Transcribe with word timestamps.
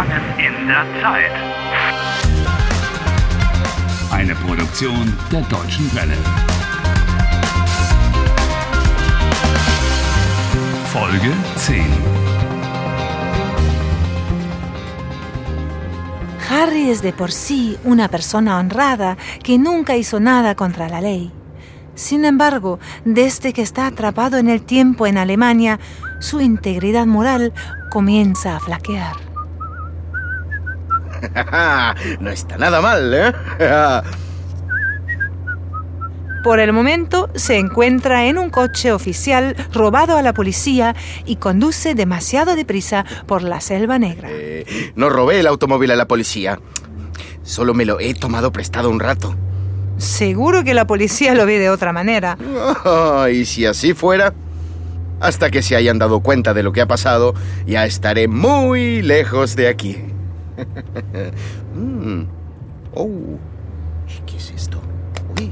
Gefangen 0.00 0.22
in 0.38 0.66
der 0.66 0.86
Zeit. 1.02 1.30
Eine 4.10 4.34
Produktion 4.34 5.14
der 5.30 5.42
Deutschen 5.42 5.94
Welle. 5.94 6.16
Folge 10.86 11.32
10. 11.56 11.84
Harry 16.48 16.90
es 16.90 17.02
de 17.02 17.12
por 17.12 17.30
sí 17.30 17.76
una 17.84 18.08
persona 18.08 18.58
honrada 18.58 19.18
que 19.42 19.58
nunca 19.58 19.96
hizo 19.96 20.18
nada 20.18 20.54
contra 20.54 20.88
la 20.88 21.02
ley. 21.02 21.30
Sin 21.94 22.24
embargo, 22.24 22.78
desde 23.04 23.52
que 23.52 23.60
está 23.60 23.86
atrapado 23.86 24.38
en 24.38 24.48
el 24.48 24.62
tiempo 24.62 25.06
en 25.06 25.18
Alemania, 25.18 25.78
su 26.20 26.40
integridad 26.40 27.06
moral 27.06 27.52
comienza 27.90 28.56
a 28.56 28.60
flaquear. 28.60 29.29
no 32.20 32.30
está 32.30 32.56
nada 32.58 32.80
mal, 32.80 33.12
¿eh? 33.14 33.32
Por 36.42 36.58
el 36.58 36.72
momento 36.72 37.28
se 37.34 37.58
encuentra 37.58 38.26
en 38.26 38.38
un 38.38 38.48
coche 38.48 38.92
oficial 38.92 39.54
robado 39.74 40.16
a 40.16 40.22
la 40.22 40.32
policía 40.32 40.96
y 41.26 41.36
conduce 41.36 41.94
demasiado 41.94 42.56
deprisa 42.56 43.04
por 43.26 43.42
la 43.42 43.60
selva 43.60 43.98
negra. 43.98 44.28
Eh, 44.30 44.92
no 44.94 45.10
robé 45.10 45.40
el 45.40 45.46
automóvil 45.46 45.90
a 45.90 45.96
la 45.96 46.08
policía. 46.08 46.58
Solo 47.42 47.74
me 47.74 47.84
lo 47.84 48.00
he 48.00 48.14
tomado 48.14 48.52
prestado 48.52 48.88
un 48.88 49.00
rato. 49.00 49.36
Seguro 49.98 50.64
que 50.64 50.72
la 50.72 50.86
policía 50.86 51.34
lo 51.34 51.44
ve 51.44 51.58
de 51.58 51.68
otra 51.68 51.92
manera. 51.92 52.38
Oh, 52.84 53.28
y 53.28 53.44
si 53.44 53.66
así 53.66 53.92
fuera, 53.92 54.32
hasta 55.20 55.50
que 55.50 55.62
se 55.62 55.76
hayan 55.76 55.98
dado 55.98 56.20
cuenta 56.20 56.54
de 56.54 56.62
lo 56.62 56.72
que 56.72 56.80
ha 56.80 56.86
pasado, 56.86 57.34
ya 57.66 57.84
estaré 57.84 58.28
muy 58.28 59.02
lejos 59.02 59.56
de 59.56 59.68
aquí. 59.68 59.98
Mm. 61.74 62.24
Oh, 62.94 63.38
¿qué 64.26 64.36
es 64.36 64.50
esto? 64.50 64.80
Uy. 65.38 65.50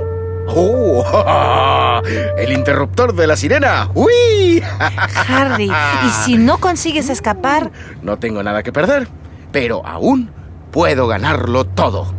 ¡Oh! 0.49 2.01
¡El 2.37 2.53
interruptor 2.53 3.15
de 3.15 3.27
la 3.27 3.37
sirena! 3.37 3.91
¡Uy! 3.95 4.63
Harry, 5.29 5.71
¿y 5.71 6.09
si 6.25 6.37
no 6.37 6.59
consigues 6.59 7.09
escapar? 7.11 7.71
No 8.03 8.19
tengo 8.19 8.43
nada 8.43 8.63
que 8.63 8.73
perder, 8.73 9.09
pero 9.53 9.87
aún 9.87 10.31
puedo 10.73 11.07
ganarlo 11.07 11.65
todo. 11.65 12.13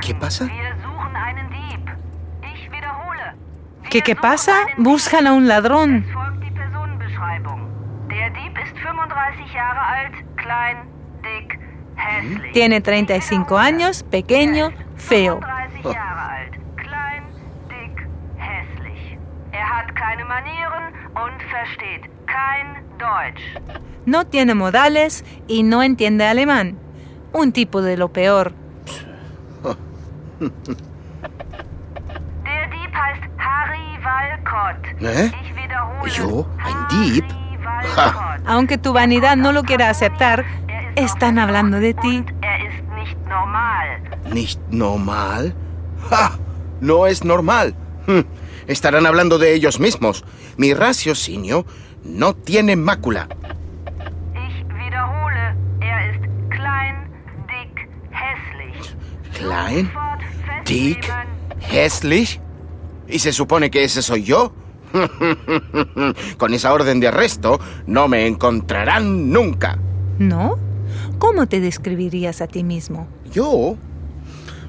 ¿Qué 0.00 0.14
pasa? 0.14 0.46
Wir 0.46 0.74
suchen 0.82 1.16
einen 1.16 1.50
Dieb. 1.50 1.84
Ich 2.54 2.70
wiederhole. 2.70 3.34
Wir 3.90 4.02
¿Qué, 4.02 4.14
pasa? 4.14 4.52
Buscan 4.76 5.26
a 5.26 5.32
un 5.32 5.48
ladrón. 5.48 6.04
Es 6.06 6.12
folgt 6.12 6.44
die 6.44 6.50
Personenbeschreibung. 6.50 7.60
Der 8.10 8.30
Dieb 8.30 8.58
ist 8.58 8.78
35 8.78 9.52
Jahre 9.54 9.80
alt, 9.80 10.12
klein, 10.36 10.76
dick, 11.24 11.58
hässlich. 11.96 12.52
Tiene 12.52 12.80
35 12.82 13.50
años, 13.56 14.02
pequeño, 14.02 14.72
feo. 14.96 15.40
35 15.40 15.84
Jahre 15.84 16.20
alt, 16.20 16.52
klein, 16.76 17.22
dick, 17.70 18.06
hässlich. 18.36 19.18
Hat 19.52 19.94
keine 19.96 20.24
Manieren 20.26 20.92
und 21.14 21.42
versteht 21.50 22.10
kein 22.26 22.84
Deutsch. 22.98 23.42
No 24.04 24.24
tiene 24.24 24.54
modales 24.54 25.24
y 25.46 25.62
no 25.62 25.82
entiende 25.82 26.26
alemán. 26.26 26.78
Un 27.32 27.52
tipo 27.52 27.80
de 27.82 27.96
lo 27.96 28.08
peor. 28.08 28.52
Der 32.44 32.66
Dieb 32.68 32.94
heißt 32.94 33.22
Harry 33.38 33.78
Walcott. 33.78 33.97
¿Eh? 35.00 35.32
¿Yo? 36.16 36.46
¿Ein 36.58 36.88
Dieb? 37.12 37.24
Ja. 37.94 38.38
Aunque 38.46 38.78
tu 38.78 38.92
vanidad 38.92 39.36
no 39.36 39.52
lo 39.52 39.62
quiera 39.62 39.90
aceptar, 39.90 40.44
Er 40.68 40.92
están 40.96 41.38
hablando 41.38 41.78
de 41.80 41.94
ti. 41.94 42.24
Er 42.42 42.58
nicht 44.32 44.58
normal. 44.70 45.54
¡Ja! 46.10 46.38
No 46.80 47.06
es 47.06 47.24
normal. 47.24 47.74
Hm, 48.06 48.24
Estarán 48.66 49.06
hablando 49.06 49.38
de 49.38 49.54
ellos 49.54 49.80
mismos. 49.80 50.24
Mi 50.56 50.74
raciocinio 50.74 51.64
no 52.04 52.34
tiene 52.34 52.76
mácula. 52.76 53.28
Ich 54.34 54.64
wiederhole. 54.76 55.54
Er 55.80 56.14
ist 56.14 56.24
klein, 56.50 57.10
dick, 60.66 61.10
hässlich. 61.60 62.40
¿Y 63.08 63.18
se 63.18 63.32
supone 63.32 63.70
que 63.70 63.84
ese 63.84 64.02
soy 64.02 64.22
yo? 64.22 64.52
Con 66.38 66.54
esa 66.54 66.72
orden 66.72 67.00
de 67.00 67.08
arresto 67.08 67.60
no 67.86 68.08
me 68.08 68.26
encontrarán 68.26 69.30
nunca. 69.30 69.78
¿No? 70.18 70.58
¿Cómo 71.18 71.46
te 71.46 71.60
describirías 71.60 72.40
a 72.40 72.46
ti 72.46 72.64
mismo? 72.64 73.08
Yo 73.32 73.76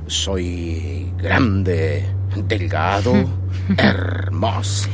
soy 0.07 1.11
grande, 1.17 2.05
delgado, 2.47 3.13
hermoso. 3.77 4.89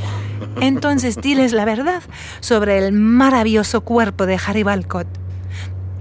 Entonces 0.61 1.17
diles 1.17 1.53
la 1.53 1.65
verdad 1.65 2.03
sobre 2.39 2.77
el 2.77 2.91
maravilloso 2.91 3.81
cuerpo 3.81 4.25
de 4.25 4.39
Harry 4.45 4.63
Walcott. 4.63 5.07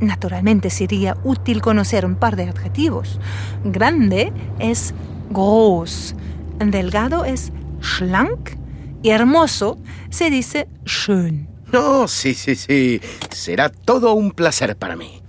Naturalmente 0.01 0.71
sería 0.71 1.17
útil 1.25 1.63
conocer 1.63 2.05
un 2.05 2.17
par 2.17 2.37
de 2.37 2.49
adjetivos. 2.49 3.21
Grande 3.65 4.33
es 4.59 4.93
groß, 5.31 6.15
delgado 6.59 7.25
es 7.25 7.53
schlank 7.81 8.57
y 9.03 9.11
hermoso 9.11 9.79
se 10.11 10.31
dice 10.31 10.69
schön. 10.85 11.49
No, 11.73 12.07
sí, 12.09 12.35
sí, 12.35 12.55
sí. 12.55 13.01
Será 13.31 13.69
todo 13.69 14.15
un 14.15 14.31
placer 14.31 14.77
para 14.77 14.97
mí. 14.97 15.23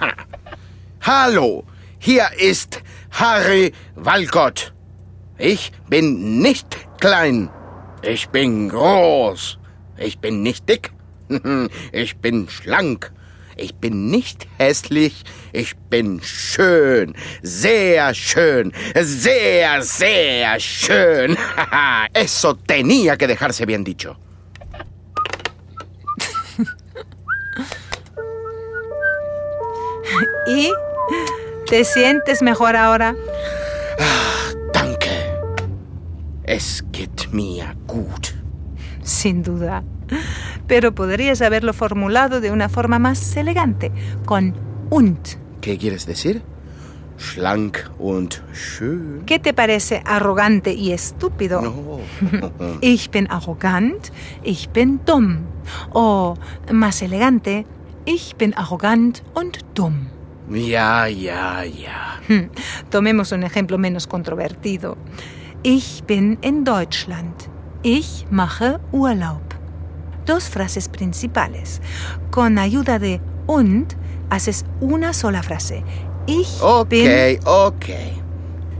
Ha. 0.00 0.14
Hallo, 1.00 1.64
hier 1.98 2.28
ist 2.38 2.82
Harry 3.10 3.72
Walcott. 3.96 4.74
Ich 5.38 5.72
bin 5.88 6.40
nicht 6.42 6.76
klein. 7.00 7.50
Ich 8.02 8.28
bin 8.28 8.68
groß. 8.68 9.58
Ich 9.98 10.18
bin 10.18 10.42
nicht 10.42 10.68
dick. 10.68 10.92
Ich 11.92 12.16
bin 12.18 12.48
schlank. 12.48 13.12
Ich 13.56 13.74
bin 13.76 14.10
nicht 14.10 14.46
hässlich. 14.58 15.24
Ich 15.52 15.74
bin 15.88 16.20
schön. 16.22 17.14
Sehr 17.42 18.12
schön. 18.12 18.72
Sehr, 18.94 19.82
sehr 19.82 20.60
schön. 20.60 21.38
Eso 22.12 22.54
tenía 22.54 23.16
que 23.16 23.26
dejarse 23.26 23.64
bien 23.64 23.82
dicho. 23.82 24.18
¿Y 30.46 30.70
te 31.66 31.84
sientes 31.84 32.42
mejor 32.42 32.76
ahora? 32.76 33.16
Danke. 34.74 35.08
Es 36.44 36.84
geht 36.92 37.32
mir 37.32 37.74
gut. 37.86 38.34
Sin 39.02 39.42
duda. 39.42 39.82
Pero 40.66 40.94
podrías 40.94 41.42
haberlo 41.42 41.72
formulado 41.72 42.40
de 42.40 42.50
una 42.50 42.68
forma 42.68 42.98
más 42.98 43.36
elegante, 43.36 43.92
con 44.24 44.54
und. 44.90 45.18
¿Qué 45.60 45.78
quieres 45.78 46.06
decir? 46.06 46.42
Schlank 47.18 47.78
und 47.98 48.34
schön. 48.52 49.22
¿Qué 49.26 49.38
te 49.38 49.54
parece 49.54 50.02
arrogante 50.04 50.72
y 50.74 50.92
estúpido? 50.92 51.62
No. 51.62 52.00
Ich 52.82 53.10
bin 53.10 53.26
arrogant, 53.30 54.12
ich 54.44 54.68
bin 54.68 55.00
dumm. 55.06 55.38
O 55.92 56.36
más 56.72 57.00
elegante, 57.02 57.64
ich 58.04 58.36
bin 58.36 58.52
arrogant 58.56 59.22
und 59.34 59.58
dumm. 59.74 60.08
Ja, 60.50 61.06
ja, 61.08 61.64
ja. 61.64 62.20
Hm, 62.28 62.50
Tomemos 62.90 63.32
un 63.32 63.42
ejemplo 63.42 63.78
menos 63.78 64.06
controvertido. 64.06 64.96
Ich 65.62 66.04
bin 66.06 66.38
in 66.42 66.64
Deutschland. 66.64 67.48
Ich 67.82 68.26
mache 68.30 68.78
Urlaub. 68.92 69.55
Dos 70.26 70.48
frases 70.48 70.88
principales. 70.88 71.80
Con 72.30 72.58
ayuda 72.58 72.98
de 72.98 73.20
und 73.46 73.94
haces 74.28 74.64
una 74.80 75.12
sola 75.12 75.42
frase. 75.42 75.82
Ich 76.26 76.60
bin 76.88 77.06
Okay, 77.06 77.38
okay. 77.44 78.12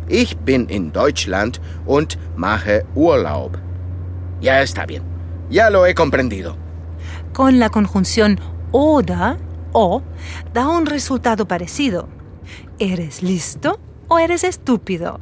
Ich 0.08 0.36
bin 0.38 0.68
in 0.68 0.92
Deutschland 0.92 1.60
und 1.86 2.18
mache 2.36 2.84
Urlaub. 2.94 3.58
Ya 4.40 4.60
está 4.60 4.86
bien. 4.86 5.02
Ya 5.48 5.70
lo 5.70 5.86
he 5.86 5.94
comprendido. 5.94 6.56
con 7.32 7.58
la 7.58 7.68
conjunción 7.68 8.40
oder 8.72 9.36
o 9.72 10.02
da 10.54 10.68
un 10.68 10.86
resultado 10.86 11.46
parecido. 11.46 12.08
¿Eres 12.78 13.22
listo 13.22 13.78
o 14.08 14.18
eres 14.18 14.42
estúpido? 14.42 15.20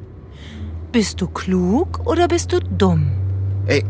¿Bist 0.93 1.21
du 1.21 1.33
klug 1.33 2.01
oder 2.05 2.29
bist 2.29 2.53
du 2.53 2.61
dumm? 2.61 3.11
Eh, 3.67 3.83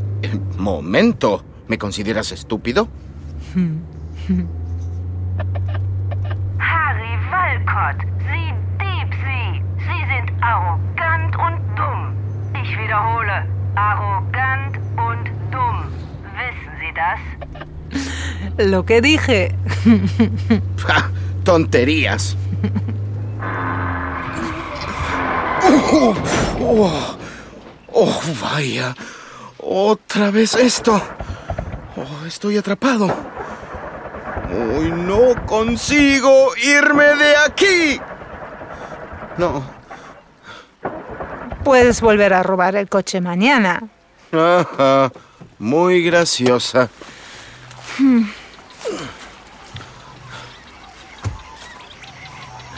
momento. 0.56 1.42
¿Me 1.68 1.78
consideras 1.78 2.32
estúpido? 2.32 2.88
Harry 6.58 7.16
Walcott, 7.30 8.00
Sie 8.28 8.52
Dieb, 8.78 9.10
Sie. 9.24 9.62
Sie 9.78 10.02
sind 10.06 10.32
arrogant 10.42 11.34
und 11.36 11.58
dumm. 11.76 12.14
Ich 12.62 12.70
wiederhole, 12.78 13.46
arrogant 13.74 14.78
und 14.96 15.30
dumm. 15.50 15.84
das? 16.94 17.20
Lo 18.58 18.84
que 18.84 19.00
dije. 19.00 19.54
Ja, 20.88 21.10
tonterías. 21.44 22.36
Oh, 25.66 26.14
oh, 26.60 27.16
oh, 27.92 28.20
vaya. 28.40 28.94
Otra 29.58 30.30
vez 30.30 30.54
esto. 30.54 31.00
Oh, 31.96 32.26
estoy 32.26 32.58
atrapado. 32.58 33.06
Uy, 34.76 34.90
no 34.90 35.46
consigo 35.46 36.54
irme 36.56 37.04
de 37.04 37.36
aquí. 37.36 38.00
No. 39.38 39.64
Puedes 41.62 42.00
volver 42.00 42.34
a 42.34 42.42
robar 42.42 42.74
el 42.76 42.88
coche 42.88 43.20
mañana. 43.20 43.82
Ajá, 44.32 45.12
muy 45.58 46.02
graciosa. 46.02 46.90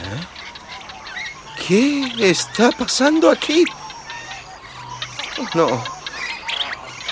¿Eh? 0.01 0.27
¿Qué 1.67 2.29
está 2.29 2.71
pasando 2.71 3.31
aquí? 3.31 3.65
No. 5.55 5.83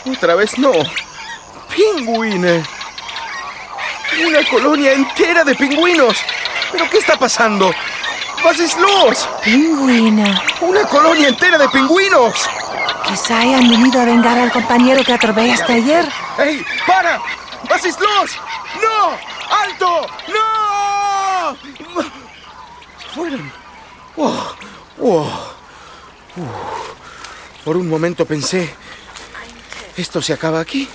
Otra 0.05 0.35
vez 0.35 0.57
no. 0.59 0.71
Pingüine. 1.75 2.63
Una 4.25 4.49
colonia 4.49 4.93
entera 4.93 5.43
de 5.43 5.55
pingüinos. 5.55 6.17
¿Pero 6.71 6.89
qué 6.89 6.97
está 6.97 7.17
pasando? 7.17 7.71
Los? 8.77 9.27
Pingüina. 9.43 10.41
Una 10.61 10.85
colonia 10.85 11.27
entera 11.27 11.57
de 11.57 11.67
pingüinos. 11.69 12.33
Quizá 13.05 13.41
hayan 13.41 13.67
venido 13.67 13.99
a 13.99 14.05
vengar 14.05 14.37
al 14.37 14.51
compañero 14.51 15.03
que 15.03 15.13
atropellaste 15.13 15.73
ayer. 15.73 16.07
¡Ey! 16.37 16.65
¡Para! 16.87 17.19
Los? 17.69 18.39
¡No! 18.81 19.17
¡Alto! 19.49 20.07
¡No! 20.27 21.57
Fueron. 23.13 23.51
Oh, 24.15 24.55
oh. 25.01 25.55
Por 27.63 27.77
un 27.77 27.89
momento 27.89 28.25
pensé, 28.25 28.73
¿esto 29.97 30.21
se 30.21 30.33
acaba 30.33 30.59
aquí? 30.59 30.87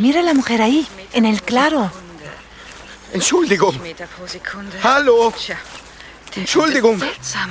Mira 0.00 0.20
a 0.20 0.22
la 0.22 0.32
mujer 0.32 0.62
ahí, 0.62 0.86
en 1.12 1.26
el 1.26 1.42
claro. 1.42 1.90
Entschuldigung. 3.12 3.78
Hallo. 4.82 5.30
Entschuldigung. 6.34 7.02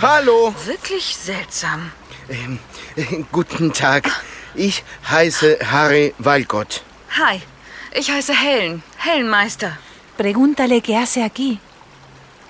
Hallo. 0.01 0.55
Wirklich 0.65 1.15
seltsam. 1.15 1.91
Ähm, 2.27 2.57
äh, 2.95 3.23
guten 3.31 3.71
Tag. 3.71 4.09
Ich 4.55 4.83
heiße 5.07 5.59
Harry 5.71 6.15
Walcott. 6.17 6.81
Hi, 7.19 7.39
ich 7.93 8.09
heiße 8.09 8.33
Helen. 8.33 8.81
Hellenmeister. 8.97 9.77
Pregúntale 10.17 10.81
qué 10.81 10.97
hace 10.97 11.23
aquí. 11.23 11.59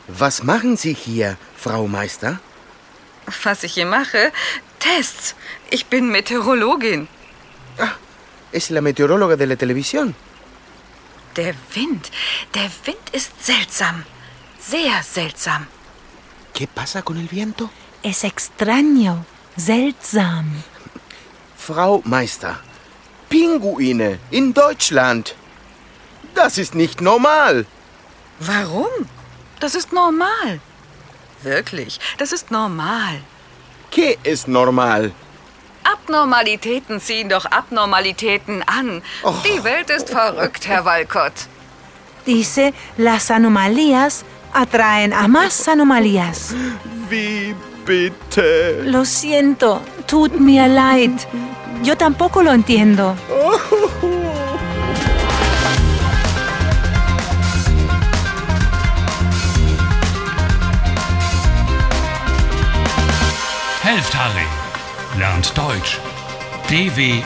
Was 0.08 0.44
machen 0.44 0.78
Sie 0.78 0.94
hier, 0.94 1.38
Frau 1.58 1.88
Meister? 1.88 2.40
Was 3.44 3.64
ich 3.64 3.74
hier 3.74 3.86
mache? 3.86 4.32
Tests. 4.80 5.36
Ich 5.70 5.88
bin 5.88 6.10
Meteorologin. 6.10 7.10
Es 8.52 8.72
la 8.72 8.82
meteoróloga 8.82 9.36
de 9.36 9.48
la 9.48 9.56
televisión. 9.56 10.16
Der 11.36 11.56
Wind. 11.76 12.12
Der 12.54 12.70
Wind 12.86 13.10
ist 13.12 13.32
seltsam. 13.44 14.04
Sehr 14.60 15.04
seltsam. 15.04 15.68
¿Qué 16.54 16.68
pasa 16.68 17.02
con 17.02 17.18
el 17.18 17.28
viento? 17.28 17.70
Es 18.04 18.24
extraño, 18.24 19.26
seltsam. 19.56 20.64
Frau 21.58 22.02
Meister, 22.06 22.60
Pinguine 23.30 24.20
in 24.32 24.54
Deutschland. 24.54 25.36
Das 26.34 26.58
ist 26.58 26.74
nicht 26.76 27.02
normal. 27.02 27.66
Warum? 28.40 29.08
Das 29.60 29.76
ist 29.76 29.94
normal. 29.94 30.60
Wirklich, 31.44 32.00
das 32.18 32.32
ist 32.32 32.52
normal. 32.52 33.22
¿Qué 33.92 34.18
es 34.24 34.48
normal? 34.48 35.12
Abnormalitäten 36.10 37.00
ziehen 37.00 37.30
doch 37.30 37.46
Abnormalitäten 37.46 38.64
an. 38.64 39.04
Och. 39.22 39.44
Die 39.44 39.64
Welt 39.64 39.92
ist 39.92 40.10
verrückt, 40.10 40.68
Herr 40.68 40.84
Walcott. 40.84 41.34
Dice, 42.26 42.74
las 42.98 43.30
anomalías 43.30 44.26
atraen 44.52 45.14
a 45.14 45.28
más 45.28 45.68
anomalías. 45.68 46.56
Wie 47.10 47.56
bitte? 47.86 48.82
Lo 48.86 49.06
siento, 49.06 49.82
tut 50.08 50.40
mir 50.40 50.68
leid. 50.68 51.28
Yo 51.84 51.96
tampoco 51.96 52.42
lo 52.42 52.54
entiendo. 52.54 53.16
Helft 63.84 64.14
Harry. 64.16 64.69
Lernt 65.18 65.58
Deutsch. 65.58 66.00
dw.com/harry. 66.70 67.20